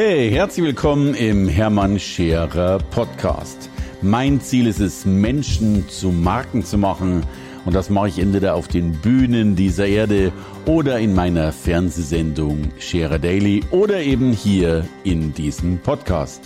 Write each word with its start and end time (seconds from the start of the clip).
Hey, 0.00 0.30
herzlich 0.30 0.64
willkommen 0.64 1.14
im 1.14 1.48
Hermann 1.48 1.98
Scherer 1.98 2.78
Podcast. 2.78 3.68
Mein 4.00 4.40
Ziel 4.40 4.68
ist 4.68 4.78
es, 4.78 5.04
Menschen 5.04 5.88
zu 5.88 6.12
Marken 6.12 6.64
zu 6.64 6.78
machen. 6.78 7.26
Und 7.64 7.74
das 7.74 7.90
mache 7.90 8.06
ich 8.06 8.20
entweder 8.20 8.54
auf 8.54 8.68
den 8.68 8.92
Bühnen 8.92 9.56
dieser 9.56 9.88
Erde 9.88 10.32
oder 10.66 11.00
in 11.00 11.16
meiner 11.16 11.50
Fernsehsendung 11.50 12.70
Scherer 12.78 13.18
Daily 13.18 13.64
oder 13.72 14.00
eben 14.00 14.32
hier 14.32 14.86
in 15.02 15.34
diesem 15.34 15.80
Podcast. 15.80 16.42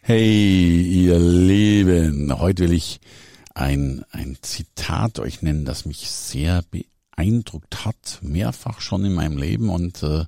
Hey, 0.00 0.80
ihr 0.80 1.18
Lieben, 1.18 2.32
heute 2.38 2.62
will 2.62 2.72
ich 2.72 3.00
ein, 3.52 4.02
ein 4.12 4.38
Zitat 4.40 5.18
euch 5.18 5.42
nennen, 5.42 5.66
das 5.66 5.84
mich 5.84 6.08
sehr 6.10 6.64
beeindruckt 6.70 7.84
hat, 7.84 8.20
mehrfach 8.22 8.80
schon 8.80 9.04
in 9.04 9.12
meinem 9.12 9.36
Leben 9.36 9.68
und 9.68 10.02
äh, 10.02 10.24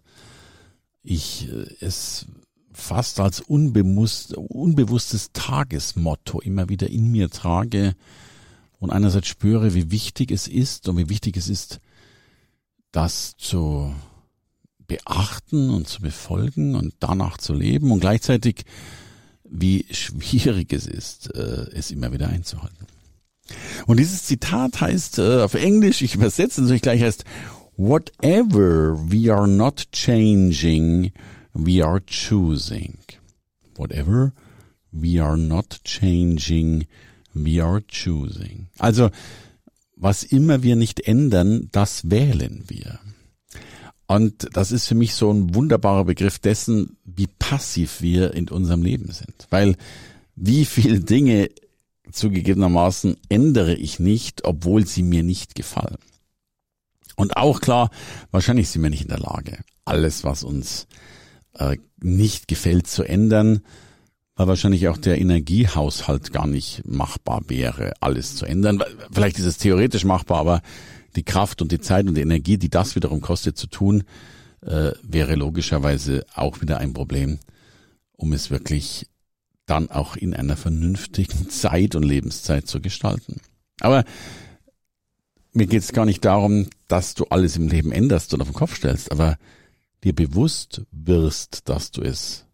ich 1.08 1.48
äh, 1.48 1.66
es 1.80 2.26
fast 2.72 3.18
als 3.18 3.40
unbewusst, 3.40 4.34
unbewusstes 4.36 5.32
Tagesmotto 5.32 6.40
immer 6.40 6.68
wieder 6.68 6.88
in 6.88 7.10
mir 7.10 7.28
trage 7.30 7.96
und 8.78 8.90
einerseits 8.90 9.26
spüre, 9.26 9.74
wie 9.74 9.90
wichtig 9.90 10.30
es 10.30 10.46
ist 10.46 10.88
und 10.88 10.96
wie 10.96 11.08
wichtig 11.08 11.36
es 11.36 11.48
ist, 11.48 11.80
das 12.92 13.36
zu 13.36 13.92
beachten 14.86 15.70
und 15.70 15.88
zu 15.88 16.00
befolgen 16.00 16.76
und 16.76 16.94
danach 17.00 17.38
zu 17.38 17.52
leben 17.52 17.90
und 17.90 18.00
gleichzeitig 18.00 18.64
wie 19.44 19.86
schwierig 19.90 20.72
es 20.72 20.86
ist, 20.86 21.34
äh, 21.34 21.66
es 21.72 21.90
immer 21.90 22.12
wieder 22.12 22.28
einzuhalten. 22.28 22.86
Und 23.86 23.98
dieses 23.98 24.24
Zitat 24.24 24.80
heißt 24.80 25.18
äh, 25.18 25.40
auf 25.40 25.54
Englisch, 25.54 26.02
ich 26.02 26.14
übersetze 26.14 26.60
natürlich 26.60 26.82
gleich 26.82 27.02
heißt, 27.02 27.24
Whatever 27.78 28.96
we 28.96 29.30
are 29.30 29.46
not 29.46 29.86
changing, 29.92 31.12
we 31.54 31.80
are 31.80 32.00
choosing. 32.00 32.98
Whatever 33.76 34.32
we 34.92 35.20
are 35.20 35.36
not 35.36 35.78
changing, 35.84 36.88
we 37.36 37.60
are 37.60 37.80
choosing. 37.86 38.66
Also, 38.78 39.10
was 39.94 40.24
immer 40.24 40.64
wir 40.64 40.74
nicht 40.74 41.06
ändern, 41.06 41.68
das 41.70 42.10
wählen 42.10 42.64
wir. 42.66 42.98
Und 44.08 44.48
das 44.54 44.72
ist 44.72 44.88
für 44.88 44.96
mich 44.96 45.14
so 45.14 45.30
ein 45.32 45.54
wunderbarer 45.54 46.04
Begriff 46.04 46.40
dessen, 46.40 46.96
wie 47.04 47.28
passiv 47.38 48.02
wir 48.02 48.34
in 48.34 48.48
unserem 48.48 48.82
Leben 48.82 49.12
sind. 49.12 49.46
Weil 49.50 49.76
wie 50.34 50.64
viele 50.64 50.98
Dinge 50.98 51.48
zugegebenermaßen 52.10 53.18
ändere 53.28 53.74
ich 53.76 54.00
nicht, 54.00 54.44
obwohl 54.44 54.84
sie 54.84 55.04
mir 55.04 55.22
nicht 55.22 55.54
gefallen. 55.54 55.98
Und 57.18 57.36
auch 57.36 57.60
klar, 57.60 57.90
wahrscheinlich 58.30 58.68
sind 58.68 58.80
wir 58.84 58.90
nicht 58.90 59.02
in 59.02 59.08
der 59.08 59.18
Lage, 59.18 59.58
alles, 59.84 60.22
was 60.22 60.44
uns 60.44 60.86
äh, 61.54 61.76
nicht 62.00 62.46
gefällt, 62.46 62.86
zu 62.86 63.02
ändern, 63.02 63.62
weil 64.36 64.46
wahrscheinlich 64.46 64.86
auch 64.86 64.98
der 64.98 65.20
Energiehaushalt 65.20 66.32
gar 66.32 66.46
nicht 66.46 66.86
machbar 66.86 67.42
wäre, 67.48 67.94
alles 67.98 68.36
zu 68.36 68.46
ändern. 68.46 68.80
Vielleicht 69.10 69.36
ist 69.40 69.46
es 69.46 69.58
theoretisch 69.58 70.04
machbar, 70.04 70.38
aber 70.38 70.62
die 71.16 71.24
Kraft 71.24 71.60
und 71.60 71.72
die 71.72 71.80
Zeit 71.80 72.06
und 72.06 72.14
die 72.14 72.20
Energie, 72.20 72.56
die 72.56 72.70
das 72.70 72.94
wiederum 72.94 73.20
kostet 73.20 73.58
zu 73.58 73.66
tun, 73.66 74.04
äh, 74.64 74.92
wäre 75.02 75.34
logischerweise 75.34 76.24
auch 76.36 76.60
wieder 76.60 76.78
ein 76.78 76.92
Problem, 76.92 77.40
um 78.12 78.32
es 78.32 78.52
wirklich 78.52 79.08
dann 79.66 79.90
auch 79.90 80.14
in 80.14 80.34
einer 80.34 80.56
vernünftigen 80.56 81.50
Zeit 81.50 81.96
und 81.96 82.04
Lebenszeit 82.04 82.68
zu 82.68 82.80
gestalten. 82.80 83.40
Aber 83.80 84.04
mir 85.52 85.66
geht 85.66 85.82
es 85.82 85.92
gar 85.92 86.04
nicht 86.04 86.24
darum, 86.24 86.68
dass 86.88 87.14
du 87.14 87.24
alles 87.24 87.56
im 87.56 87.68
Leben 87.68 87.92
änderst 87.92 88.34
und 88.34 88.40
auf 88.40 88.48
den 88.48 88.54
Kopf 88.54 88.76
stellst, 88.76 89.10
aber 89.12 89.38
dir 90.04 90.14
bewusst 90.14 90.82
wirst, 90.90 91.68
dass 91.68 91.90
du 91.90 92.02
es 92.02 92.46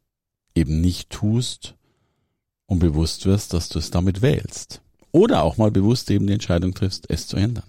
eben 0.54 0.80
nicht 0.80 1.10
tust 1.10 1.74
und 2.66 2.78
bewusst 2.78 3.26
wirst, 3.26 3.52
dass 3.52 3.68
du 3.68 3.78
es 3.78 3.90
damit 3.90 4.22
wählst. 4.22 4.80
Oder 5.12 5.42
auch 5.42 5.58
mal 5.58 5.70
bewusst 5.70 6.10
eben 6.10 6.26
die 6.26 6.32
Entscheidung 6.32 6.74
triffst, 6.74 7.08
es 7.08 7.26
zu 7.26 7.36
ändern. 7.36 7.64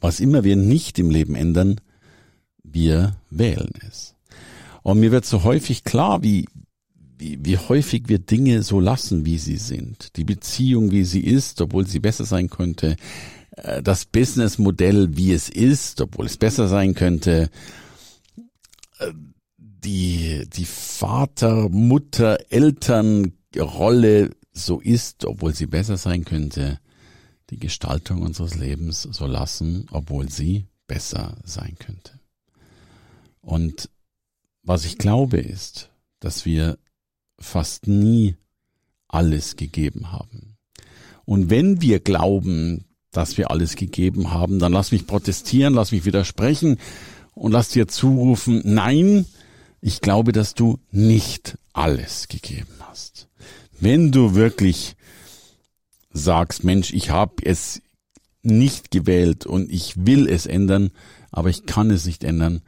Was 0.00 0.20
immer 0.20 0.44
wir 0.44 0.56
nicht 0.56 0.98
im 0.98 1.10
Leben 1.10 1.34
ändern, 1.34 1.80
wir 2.62 3.16
wählen 3.30 3.70
es. 3.88 4.14
Und 4.82 5.00
mir 5.00 5.12
wird 5.12 5.24
so 5.24 5.44
häufig 5.44 5.84
klar, 5.84 6.22
wie, 6.22 6.46
wie, 7.16 7.38
wie 7.42 7.58
häufig 7.58 8.08
wir 8.08 8.18
Dinge 8.18 8.62
so 8.62 8.80
lassen, 8.80 9.24
wie 9.24 9.38
sie 9.38 9.56
sind. 9.56 10.16
Die 10.16 10.24
Beziehung, 10.24 10.90
wie 10.90 11.04
sie 11.04 11.20
ist, 11.20 11.60
obwohl 11.60 11.86
sie 11.86 12.00
besser 12.00 12.24
sein 12.24 12.50
könnte. 12.50 12.96
Äh, 13.56 13.82
das 13.82 14.04
Businessmodell, 14.04 15.16
wie 15.16 15.32
es 15.32 15.48
ist, 15.48 16.00
obwohl 16.00 16.26
es 16.26 16.36
besser 16.36 16.68
sein 16.68 16.94
könnte, 16.94 17.50
äh, 18.98 19.12
die, 19.58 20.48
die 20.48 20.64
Vater, 20.64 21.68
Mutter, 21.68 22.38
Elternrolle 22.50 24.30
so 24.52 24.80
ist, 24.80 25.24
obwohl 25.24 25.54
sie 25.54 25.66
besser 25.66 25.96
sein 25.96 26.24
könnte, 26.24 26.80
die 27.50 27.58
Gestaltung 27.58 28.22
unseres 28.22 28.54
Lebens 28.54 29.02
so 29.02 29.26
lassen, 29.26 29.86
obwohl 29.90 30.30
sie 30.30 30.66
besser 30.86 31.36
sein 31.44 31.76
könnte. 31.78 32.18
Und 33.40 33.90
was 34.62 34.86
ich 34.86 34.96
glaube 34.96 35.38
ist, 35.38 35.90
dass 36.20 36.46
wir 36.46 36.78
fast 37.38 37.86
nie 37.86 38.36
alles 39.08 39.56
gegeben 39.56 40.12
haben. 40.12 40.56
Und 41.26 41.50
wenn 41.50 41.82
wir 41.82 42.00
glauben, 42.00 42.86
dass 43.16 43.38
wir 43.38 43.50
alles 43.50 43.76
gegeben 43.76 44.32
haben, 44.32 44.58
dann 44.58 44.72
lass 44.72 44.92
mich 44.92 45.06
protestieren, 45.06 45.74
lass 45.74 45.92
mich 45.92 46.04
widersprechen 46.04 46.78
und 47.34 47.52
lass 47.52 47.68
dir 47.68 47.88
zurufen, 47.88 48.60
nein, 48.64 49.26
ich 49.80 50.00
glaube, 50.00 50.32
dass 50.32 50.54
du 50.54 50.78
nicht 50.90 51.58
alles 51.72 52.28
gegeben 52.28 52.74
hast. 52.80 53.28
Wenn 53.80 54.12
du 54.12 54.34
wirklich 54.34 54.96
sagst, 56.12 56.64
Mensch, 56.64 56.92
ich 56.92 57.10
habe 57.10 57.34
es 57.44 57.82
nicht 58.42 58.90
gewählt 58.90 59.46
und 59.46 59.70
ich 59.70 60.06
will 60.06 60.28
es 60.28 60.46
ändern, 60.46 60.90
aber 61.30 61.50
ich 61.50 61.66
kann 61.66 61.90
es 61.90 62.06
nicht 62.06 62.24
ändern, 62.24 62.62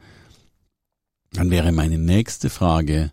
dann 1.31 1.49
wäre 1.51 1.71
meine 1.71 1.97
nächste 1.97 2.49
Frage, 2.49 3.11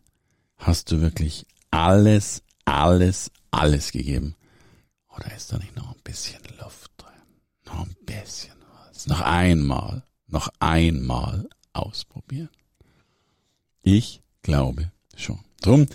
hast 0.56 0.90
du 0.90 1.00
wirklich 1.00 1.46
alles, 1.70 2.42
alles, 2.64 3.30
alles 3.50 3.92
gegeben? 3.92 4.34
Oder 5.14 5.34
ist 5.34 5.52
da 5.52 5.58
nicht 5.58 5.76
noch 5.76 5.94
ein 5.94 6.02
bisschen 6.02 6.43
Noch 9.06 9.20
einmal, 9.20 10.02
noch 10.28 10.48
einmal 10.60 11.48
ausprobieren. 11.72 12.48
Ich 13.82 14.22
glaube 14.42 14.90
schon. 15.16 15.40
Drum 15.60 15.86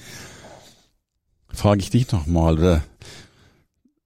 frage 1.48 1.82
ich 1.82 1.90
dich 1.90 2.12
nochmal 2.12 2.58
oder 2.58 2.84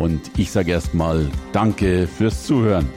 Und 0.00 0.30
ich 0.38 0.50
sage 0.50 0.72
erstmal 0.72 1.30
Danke 1.52 2.06
fürs 2.06 2.46
Zuhören. 2.46 2.88